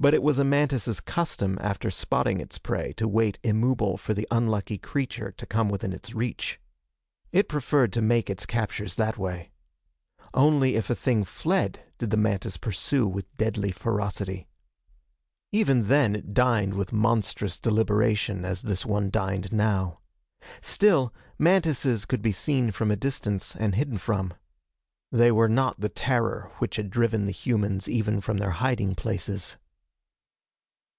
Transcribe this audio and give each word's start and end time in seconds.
But 0.00 0.14
it 0.14 0.22
was 0.22 0.40
a 0.40 0.44
mantis' 0.44 0.98
custom 0.98 1.56
after 1.60 1.88
spotting 1.88 2.40
its 2.40 2.58
prey 2.58 2.92
to 2.94 3.06
wait 3.06 3.38
immobile 3.44 3.96
for 3.96 4.14
the 4.14 4.26
unlucky 4.32 4.76
creature 4.76 5.30
to 5.30 5.46
come 5.46 5.68
within 5.68 5.92
its 5.92 6.12
reach. 6.12 6.58
It 7.30 7.48
preferred 7.48 7.92
to 7.92 8.02
make 8.02 8.28
its 8.28 8.44
captures 8.44 8.96
that 8.96 9.16
way. 9.16 9.52
Only 10.34 10.74
if 10.74 10.90
a 10.90 10.96
thing 10.96 11.22
fled 11.22 11.84
did 11.98 12.10
the 12.10 12.16
mantis 12.16 12.56
pursue 12.56 13.06
with 13.06 13.32
deadly 13.36 13.70
ferocity. 13.70 14.48
Even 15.52 15.86
then 15.86 16.16
it 16.16 16.34
dined 16.34 16.74
with 16.74 16.92
monstrous 16.92 17.60
deliberation 17.60 18.44
as 18.44 18.62
this 18.62 18.84
one 18.84 19.08
dined 19.08 19.52
now. 19.52 20.00
Still, 20.60 21.14
mantises 21.38 22.06
could 22.06 22.22
be 22.22 22.32
seen 22.32 22.72
from 22.72 22.90
a 22.90 22.96
distance 22.96 23.54
and 23.54 23.76
hidden 23.76 23.98
from. 23.98 24.34
They 25.12 25.30
were 25.30 25.48
not 25.50 25.78
the 25.78 25.88
terror 25.90 26.50
which 26.58 26.74
had 26.74 26.90
driven 26.90 27.26
the 27.26 27.30
humans 27.30 27.88
even 27.88 28.20
from 28.20 28.38
their 28.38 28.50
hiding 28.52 28.96
places. 28.96 29.58